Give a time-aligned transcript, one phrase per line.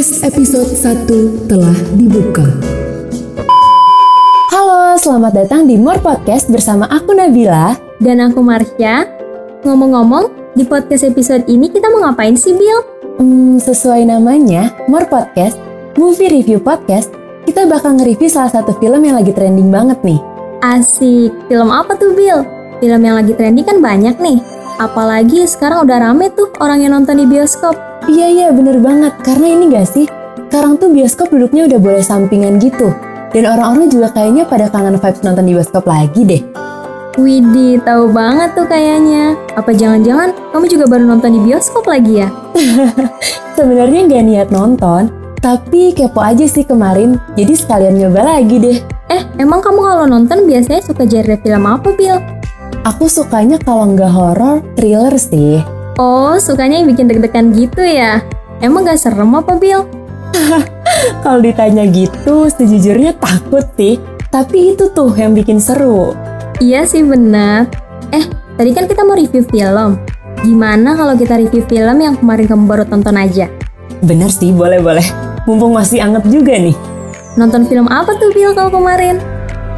[0.00, 2.40] Episode 1 telah dibuka.
[4.48, 7.76] Halo, selamat datang di More Podcast bersama aku Nabila.
[8.00, 9.04] Dan aku Marsha.
[9.60, 12.80] Ngomong-ngomong, di podcast episode ini kita mau ngapain sih, Bill?
[13.20, 15.60] Hmm, sesuai namanya, More Podcast,
[16.00, 17.12] Movie Review Podcast,
[17.44, 20.16] kita bakal nge-review salah satu film yang lagi trending banget nih.
[20.64, 22.40] Asik, film apa tuh, Bill?
[22.80, 24.40] Film yang lagi trending kan banyak nih.
[24.80, 27.89] Apalagi sekarang udah rame tuh orang yang nonton di bioskop.
[28.08, 30.06] Iya iya bener banget, karena ini gak sih,
[30.48, 32.94] sekarang tuh bioskop duduknya udah boleh sampingan gitu.
[33.30, 36.42] Dan orang-orang juga kayaknya pada kangen vibes nonton di bioskop lagi deh.
[37.20, 39.36] Widih, tahu banget tuh kayaknya.
[39.58, 42.28] Apa jangan-jangan kamu juga baru nonton di bioskop lagi ya?
[43.58, 48.78] Sebenarnya gak niat nonton, tapi kepo aja sih kemarin, jadi sekalian nyoba lagi deh.
[49.10, 52.20] Eh, emang kamu kalau nonton biasanya suka genre film apa, Bill?
[52.84, 55.60] Aku sukanya kalau nggak horor, thriller sih.
[55.98, 58.22] Oh, sukanya yang bikin deg-degan gitu ya?
[58.60, 59.88] Emang gak serem apa, Bill?
[61.24, 63.98] Kalau ditanya gitu, sejujurnya takut sih.
[64.30, 66.14] Tapi itu tuh yang bikin seru.
[66.62, 67.66] Iya sih benar.
[68.14, 68.22] Eh,
[68.54, 69.98] tadi kan kita mau review film.
[70.40, 73.50] Gimana kalau kita review film yang kemarin kamu baru tonton aja?
[74.00, 75.04] Bener sih, boleh-boleh.
[75.44, 76.76] Mumpung masih anget juga nih.
[77.34, 79.18] Nonton film apa tuh, Bill, kalau kemarin?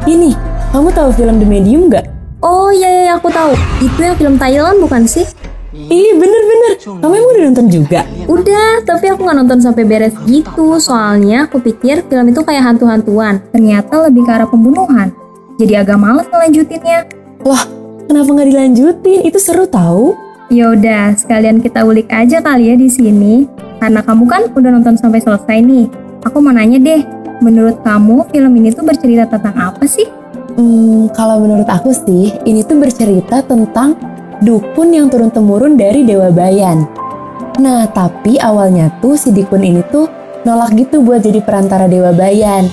[0.05, 0.37] Ini,
[0.69, 2.05] kamu tahu film The Medium nggak?
[2.43, 3.55] Oh iya, iya, aku tahu.
[3.79, 5.23] Itu yang film Thailand bukan sih?
[5.73, 6.77] Ih, bener-bener.
[6.77, 8.05] Kamu emang udah nonton juga?
[8.29, 10.77] Udah, tapi aku nggak nonton sampai beres gitu.
[10.77, 13.41] Soalnya aku pikir film itu kayak hantu-hantuan.
[13.49, 15.09] Ternyata lebih ke arah pembunuhan.
[15.57, 17.09] Jadi agak males ngelanjutinnya.
[17.41, 17.65] Wah,
[18.05, 19.19] kenapa nggak dilanjutin?
[19.25, 20.13] Itu seru tahu.
[20.53, 23.49] Yaudah, sekalian kita ulik aja kali ya di sini.
[23.81, 25.89] Karena kamu kan udah nonton sampai selesai nih.
[26.29, 27.01] Aku mau nanya deh,
[27.41, 30.05] menurut kamu film ini tuh bercerita tentang apa sih?
[30.53, 33.97] Hmm, kalau menurut aku sih, ini tuh bercerita tentang
[34.43, 36.83] dukun yang turun-temurun dari Dewa Bayan.
[37.63, 40.11] Nah, tapi awalnya tuh si dukun ini tuh
[40.43, 42.67] nolak gitu buat jadi perantara Dewa Bayan.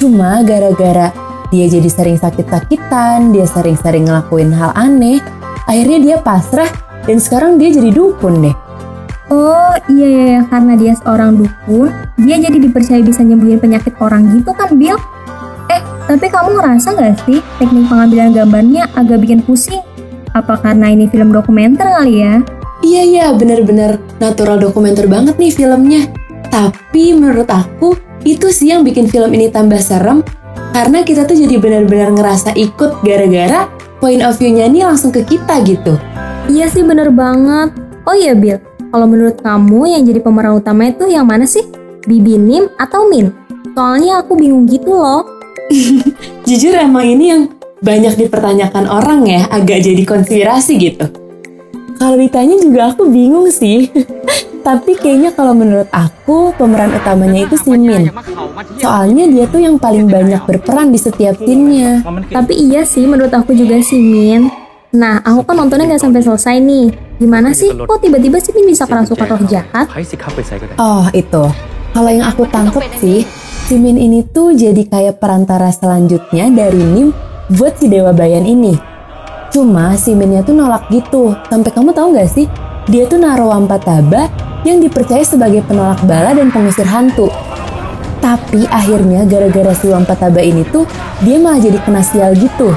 [0.00, 1.12] Cuma gara-gara
[1.52, 5.20] dia jadi sering sakit-sakitan, dia sering-sering ngelakuin hal aneh,
[5.68, 6.72] akhirnya dia pasrah
[7.04, 8.56] dan sekarang dia jadi dukun deh.
[9.28, 11.92] Oh iya iya, karena dia seorang dukun,
[12.24, 14.96] dia jadi dipercaya bisa nyembuhin penyakit orang gitu kan Bill?
[15.68, 19.91] Eh, tapi kamu ngerasa gak sih teknik pengambilan gambarnya agak bikin pusing?
[20.32, 22.40] Apa karena ini film dokumenter kali ya?
[22.82, 26.08] Iya iya bener-bener natural dokumenter banget nih filmnya.
[26.48, 27.94] Tapi menurut aku
[28.24, 30.24] itu sih yang bikin film ini tambah serem
[30.72, 33.68] karena kita tuh jadi benar-benar ngerasa ikut gara-gara
[34.00, 36.00] point of view-nya nih langsung ke kita gitu.
[36.48, 37.76] Iya sih bener banget.
[38.02, 38.58] Oh iya Bill,
[38.90, 41.62] kalau menurut kamu yang jadi pemeran utama itu yang mana sih?
[42.02, 43.30] Bibi Nim atau Min?
[43.78, 45.22] Soalnya aku bingung gitu loh.
[46.48, 47.42] Jujur emang ini yang
[47.82, 51.06] banyak dipertanyakan orang ya, agak jadi konspirasi gitu.
[51.98, 53.90] Kalau ditanya juga aku bingung sih.
[54.66, 58.14] Tapi kayaknya kalau menurut aku pemeran utamanya itu si Min.
[58.78, 62.06] Soalnya dia tuh yang paling banyak berperan di setiap scene-nya.
[62.30, 64.46] Tapi iya sih menurut aku juga si Min.
[64.94, 66.94] Nah, aku kan nontonnya nggak sampai selesai nih.
[67.18, 67.74] Gimana sih?
[67.74, 69.90] Kok tiba-tiba si Min bisa kerasukan roh jahat?
[70.78, 71.44] Oh itu,
[71.90, 73.26] kalau yang aku tangkep sih,
[73.66, 78.72] si Min ini tuh jadi kayak perantara selanjutnya dari Nim buat si Dewa Bayan ini.
[79.52, 82.48] Cuma si Minnya tuh nolak gitu, sampai kamu tahu nggak sih?
[82.88, 84.32] Dia tuh naruh Wampataba
[84.64, 87.28] yang dipercaya sebagai penolak bala dan pengusir hantu.
[88.22, 90.88] Tapi akhirnya gara-gara si Wampataba ini tuh,
[91.20, 92.72] dia malah jadi kena sial gitu.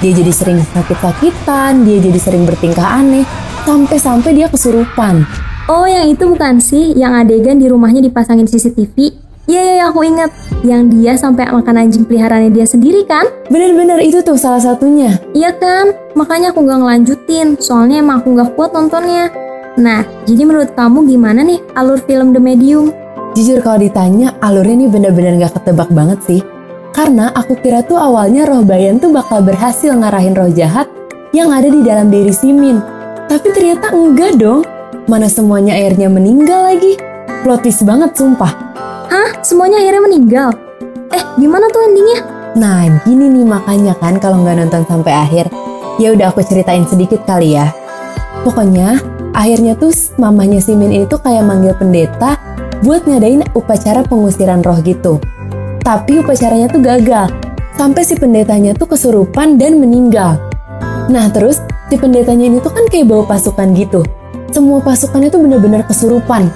[0.00, 3.26] Dia jadi sering sakit-sakitan, dia jadi sering bertingkah aneh,
[3.66, 5.26] sampai-sampai dia kesurupan.
[5.68, 6.94] Oh, yang itu bukan sih?
[6.94, 9.29] Yang adegan di rumahnya dipasangin CCTV?
[9.50, 10.30] Iya, iya, aku inget.
[10.62, 13.26] Yang dia sampai makan anjing peliharaannya dia sendiri kan?
[13.50, 15.18] Bener-bener itu tuh salah satunya.
[15.34, 15.90] Iya kan?
[16.14, 19.26] Makanya aku gak ngelanjutin, soalnya emang aku gak kuat nontonnya.
[19.74, 22.94] Nah, jadi menurut kamu gimana nih alur film The Medium?
[23.34, 26.40] Jujur kalau ditanya, alurnya ini bener-bener gak ketebak banget sih.
[26.94, 30.86] Karena aku kira tuh awalnya roh bayan tuh bakal berhasil ngarahin roh jahat
[31.34, 32.78] yang ada di dalam diri Simin.
[33.26, 34.62] Tapi ternyata enggak dong.
[35.10, 36.94] Mana semuanya akhirnya meninggal lagi.
[37.42, 38.69] Plot twist banget sumpah.
[39.10, 39.42] Hah?
[39.42, 40.54] Semuanya akhirnya meninggal?
[41.10, 42.22] Eh, gimana tuh endingnya?
[42.54, 45.50] Nah gini nih makanya kan kalau nggak nonton sampai akhir.
[45.98, 47.74] Ya udah aku ceritain sedikit kali ya.
[48.46, 49.02] Pokoknya
[49.34, 52.38] akhirnya tuh mamanya Simin ini tuh kayak manggil pendeta
[52.86, 55.18] buat ngadain upacara pengusiran roh gitu.
[55.82, 57.34] Tapi upacaranya tuh gagal.
[57.74, 60.38] Sampai si pendetanya tuh kesurupan dan meninggal.
[61.10, 61.58] Nah terus
[61.90, 64.06] si pendetanya ini tuh kan kayak bawa pasukan gitu.
[64.54, 66.46] Semua pasukannya tuh bener-bener kesurupan.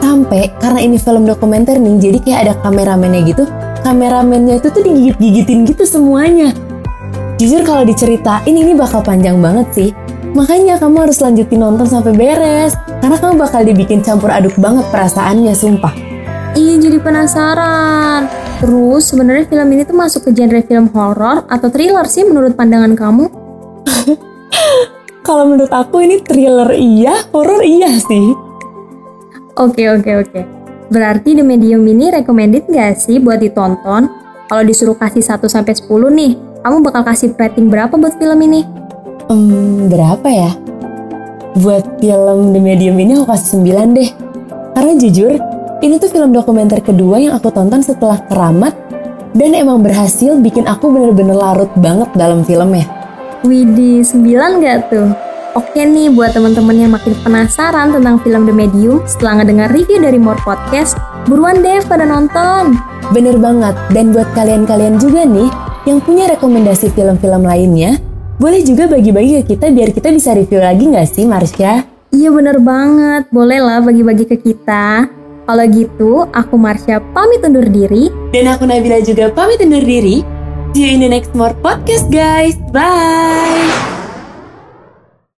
[0.00, 3.44] Sampai karena ini film dokumenter nih, jadi kayak ada kameramennya gitu.
[3.84, 6.52] Kameramennya itu tuh digigit-gigitin gitu semuanya.
[7.40, 9.90] Jujur kalau diceritain ini bakal panjang banget sih.
[10.36, 12.76] Makanya kamu harus lanjutin nonton sampai beres.
[13.00, 15.92] Karena kamu bakal dibikin campur aduk banget perasaannya, sumpah.
[16.52, 18.28] Iya jadi penasaran.
[18.60, 22.92] Terus sebenarnya film ini tuh masuk ke genre film horor atau thriller sih menurut pandangan
[22.92, 23.24] kamu?
[25.26, 28.49] Kalau menurut aku ini thriller iya, horor iya sih.
[29.60, 30.40] Oke oke oke.
[30.88, 34.08] Berarti The Medium ini recommended gak sih buat ditonton?
[34.48, 35.84] Kalau disuruh kasih 1 sampai 10
[36.16, 36.32] nih,
[36.64, 38.64] kamu bakal kasih rating berapa buat film ini?
[39.28, 40.56] Hmm, berapa ya?
[41.60, 44.08] Buat film The Medium ini aku kasih 9 deh.
[44.72, 45.36] Karena jujur,
[45.84, 48.72] ini tuh film dokumenter kedua yang aku tonton setelah Keramat
[49.36, 52.88] dan emang berhasil bikin aku bener-bener larut banget dalam filmnya.
[53.44, 55.29] Widih, 9 gak tuh?
[55.58, 60.14] Oke nih buat teman-teman yang makin penasaran tentang film The Medium setelah ngedengar review dari
[60.14, 60.94] More Podcast,
[61.26, 62.78] buruan deh pada nonton.
[63.10, 65.50] Bener banget, dan buat kalian-kalian juga nih
[65.90, 67.98] yang punya rekomendasi film-film lainnya,
[68.38, 71.82] boleh juga bagi-bagi ke kita biar kita bisa review lagi nggak sih Marsha?
[72.14, 75.10] Iya bener banget, boleh lah bagi-bagi ke kita.
[75.50, 78.06] Kalau gitu, aku Marsha pamit undur diri.
[78.30, 80.22] Dan aku Nabila juga pamit undur diri.
[80.78, 82.54] See you in the next more podcast guys.
[82.70, 83.99] Bye!